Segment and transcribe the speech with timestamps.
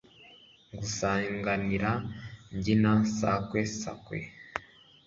[0.73, 1.91] ngusanganira
[2.55, 4.17] mbyina sakwe sakwe